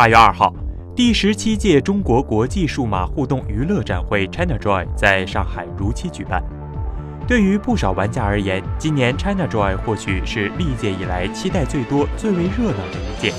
[0.00, 0.50] 八月二号，
[0.96, 6.42] 第十七届中国国际数码互动娱乐展会 ChinaJoy 在上海如期举办。
[7.28, 13.34] 对于不少玩家而言，今年 ChinaJoy 或许是历届以来期待最多、最为热闹的一届。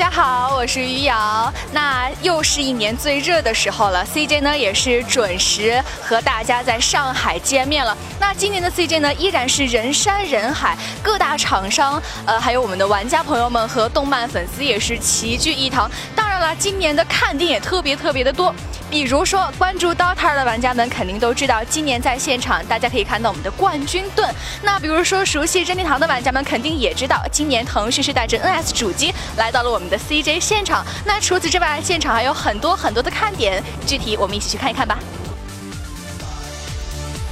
[0.00, 1.52] 大家好，我是于瑶。
[1.72, 7.94] 那又是一年最热的时候了，CJ 呢也是准时和大家在上海见面了。
[8.18, 15.90] 那今年的 CJ 呢依然是人山人海，各大厂商，呃，还有我们的玩家朋友们和动漫粉丝也是齐聚一堂。
[16.16, 18.54] 当了，今年的看点也特别特别的多。
[18.90, 24.28] 比如说，关注 DOTA 的玩家们肯定都知道，今年在现场大家可以看到我们的冠军盾。
[24.62, 30.84] 那比如说，熟悉任天堂的玩家们肯定也知道，今年腾讯是带着 NS 主机来到了我们的 CJ 现场。
[31.04, 34.98] 那除此之外，现场还有很多很多的看点，具体我们一起去看一看吧。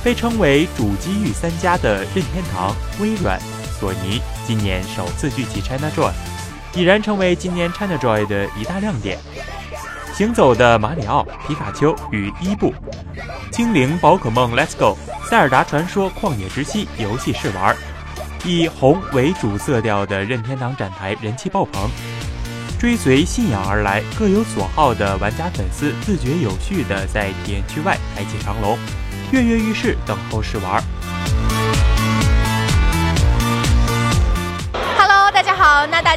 [0.04, 3.36] 被称为主机域三家的任天堂、微软、
[3.80, 6.12] 索尼，今年首次聚齐 ChinaJoy，
[6.78, 9.18] 已然成为今年 ChinaJoy 的一大亮点。
[10.14, 12.72] 行走的马里奥、皮卡丘与伊布，
[13.50, 14.96] 精灵宝可梦 Let's Go、
[15.28, 17.74] 塞尔达传说旷野之息游戏试玩，
[18.44, 21.90] 以红为主色调的任天堂展台人气爆棚，
[22.78, 28.78] 追随信仰而来，各有所好的玩家粉丝自觉有序地在体验区外排起长龙，
[29.32, 30.80] 跃跃欲试等候试玩。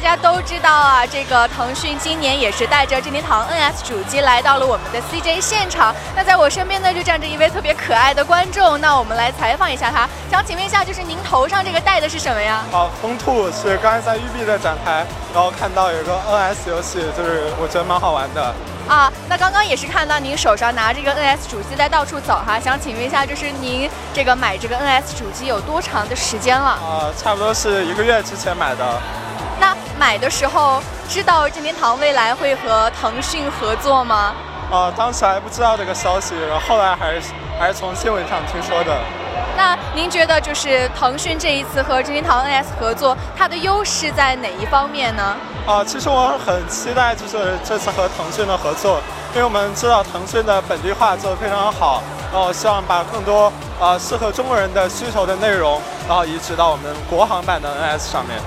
[0.02, 5.94] 家都知道啊，这个腾讯今年也是带着任天堂 NS 主机来到了我们的 CJ 现场。
[6.16, 8.80] 那在我身边呢，就站着一位特别可爱的观众。
[8.80, 12.64] 那我们来采访一下他，想请问一下，就是您头上这个戴的是什么呀？
[12.72, 18.52] 好，风兔是刚才在育碧的展台，然后看到有个 NS 游戏，就是我觉得蛮好玩的。
[18.88, 26.70] 啊，那刚刚也是看到您手上拿着一个 NS 主机在到处走哈，想请问一下，就是您这个买这个 NS 主机有多长的时间了？
[26.70, 29.00] 啊，差不多是一个月之前买的。
[30.02, 34.34] 那买的时候知道任天堂未来会和腾讯合作吗？
[34.68, 39.00] 啊，当时还不知道这个消息，然后后来还是还是从新闻上听说的。
[39.56, 45.36] 那您觉得就是腾讯这一次和任天堂 NS 合作，它的优势在哪一方面呢？
[45.68, 49.00] 啊，其实我很期待就是这次和腾讯的合作，
[49.34, 52.02] 因为我们知道腾讯的本地化做得非常好，
[52.32, 58.40] 然后希望把更多啊适合中国人的需求的内容，然后移植到我们国行版的 NS 上面。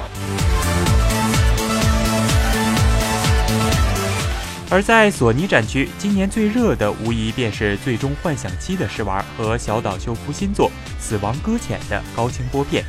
[4.72, 12.84] 而在索尼展区，今年最热的无疑便是《最终幻想七》的试玩和小岛秀夫新作《死亡搁浅》的高清播片。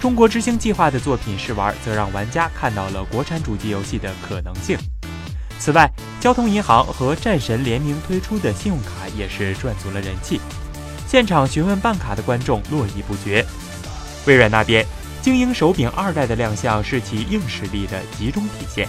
[0.00, 4.78] 中国之星计划的作品试玩，则让玩家看到了国产主机游戏的可能性。
[5.58, 10.40] 此外，交通银行和战神联名推出的信用卡也是赚足了人气，
[11.06, 13.44] 现场询问办卡的观众络绎不绝。
[14.26, 14.84] 微软那边，
[15.20, 18.88] 精英手柄二代的亮相是其硬实力的集中体现。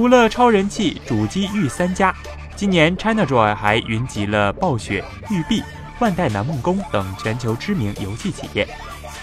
[0.00, 2.10] 除了超人气主机域三家，
[2.56, 5.62] 今年 ChinaJoy 还云集了暴雪、育碧、
[5.98, 8.66] 万代南梦宫等全球知名游戏企业，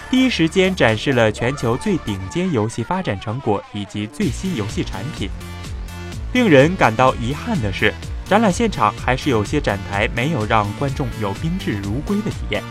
[0.08, 5.28] 第一时间展示了全球最顶尖游戏发展成果以及最新游戏产品。
[6.32, 7.92] 令人感到遗憾的是，
[8.24, 12.62] 展览现场还是有些展台没有让观众有宾至如归的体验，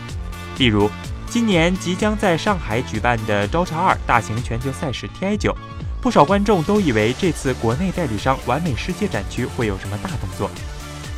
[0.56, 0.90] 例如
[1.26, 5.54] 今年即将在上海举办的《招茶二》大型全球赛事 TI 九。
[6.00, 10.48] 不少观众都以为这次国内代理商完美世界展区会有什么大动作，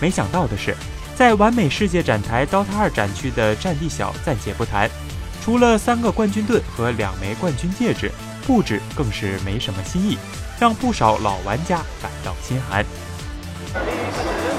[0.00, 0.74] 没想到的是，
[1.14, 4.90] 在完美世界展台 DOTA 二展区的占地小暂且不谈，
[5.44, 8.10] 除了三个冠军盾和两枚冠军戒指，
[8.46, 10.16] 布置更是没什么新意，
[10.58, 12.84] 让不少老玩家感到心寒。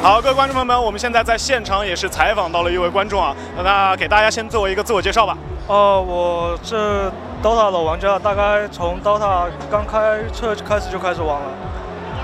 [0.01, 5.37] 好，各位观众朋友们，我们现在在现场也是采访到了一位观众啊，那给大家先做一个自我介绍吧。
[5.67, 7.11] 哦，我是。
[7.43, 11.47] DOTA 老玩家大概从 DOTA 刚开车开始就开始玩了，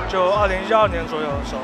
[0.07, 1.61] 就二零一二年左右的时候。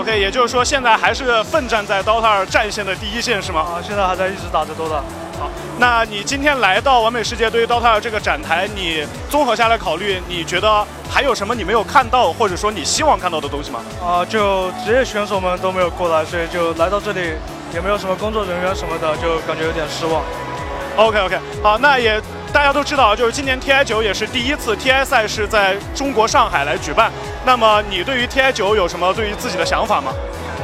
[0.00, 3.60] OK，也就是说现在还是奋战在 DOTA 二战线的第一线是吗？
[3.60, 5.02] 啊，现在还在一直打着 DOTA。
[5.38, 13.80] 好，那你今天来到完美世界，对于 DOTA 二这个展台，你综合下来考虑，你觉得还有什么你没有看到，或者说你希望看到的东西吗？
[14.02, 17.34] 啊，就职业选手们都没有过来，所以就来到这里
[17.74, 20.22] 也没有什么工作人员什么的，就感觉有点失望。
[20.96, 22.18] OK OK，好，那也。
[22.52, 27.10] 大家都知道，就是今年 TI 九也是第一次 TI 赛事在中国上海来举办。
[27.46, 30.12] 那么你对于 TI 九有什么对于自己的想法吗？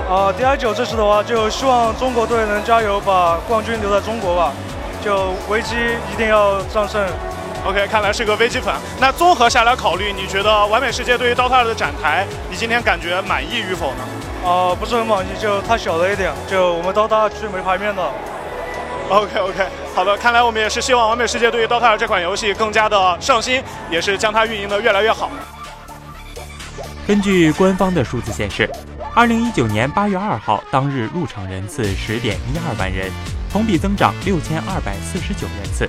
[0.09, 4.53] 啊，TI 九这次的话，就希望中国队能加油，把冠军留在中国吧。
[5.03, 5.75] 就危机
[6.13, 7.03] 一定要战胜。
[7.65, 8.75] OK，看来是个危机粉。
[9.01, 14.49] 那综合下来考虑，你觉得完美世界对于 DOTA 的展台，你今天感觉满意与否呢？
[14.49, 18.03] 啊，不是很满意，就太小了一点，就我们 DOTA 区没排面的。
[19.11, 25.31] OK OK，好的，看来我们也是希望《完美世界》对于 DOTA 这款游戏更加的上心，也是将它运营的越来越好。
[27.07, 28.69] 根据官方的数字显示，
[29.15, 33.11] 二零一九年八月二号当日入场人次十点一二万人，
[33.51, 35.89] 同比增长六千二百四十九人次。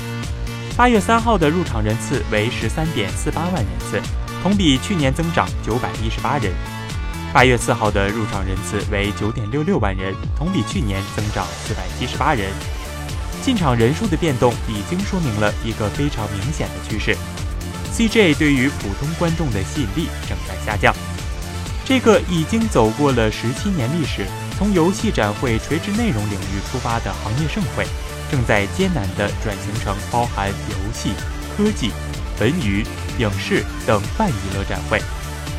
[0.77, 4.01] 八月三号的入场人次为十三点四八万人次，
[4.41, 6.53] 同比去年增长九百一十八人。
[7.33, 12.49] 八月四号的入场人次为九点六六万人，同比去年增长四百七十八人。
[13.41, 17.15] 进场人数的变动已经说明了一个非常明显的趋势
[17.93, 20.93] ：CJ 对于普通观众的吸引力正在下降。
[21.85, 24.25] 这个已经走过了十七年历史，
[24.57, 27.85] 从游戏展会垂直内容领域出发的行业盛会。
[28.31, 31.13] 正在艰难地转型成包含游戏、
[31.57, 31.89] 科技、
[32.39, 32.85] 文娱、
[33.17, 35.01] 影视等泛娱乐展会，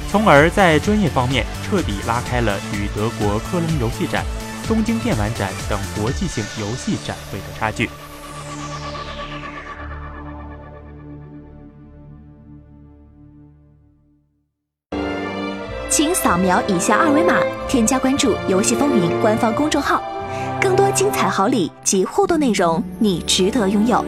[0.08, 4.24] 从而在专业方面彻底拉开了与德国科隆游戏展、
[4.70, 7.90] 东京电玩展等国际性游戏展会的差距。
[15.88, 20.00] 请扫描以下二维码，添加关注“游戏风云”官方公众号。
[20.60, 24.04] 更多精彩好礼及互动内容，你值得拥有。